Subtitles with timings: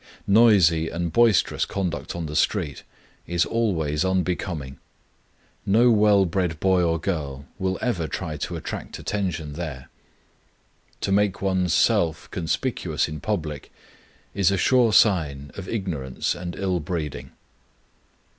[0.25, 2.81] Noisy and boisterous conduct on the street
[3.27, 4.79] is always unbecoming.
[5.63, 9.89] No well bred boy or girl will ever try to attract attention there.
[11.01, 13.71] To make one's self conspicuous in public
[14.33, 17.33] is a sure sign of ignorance and ill breeding.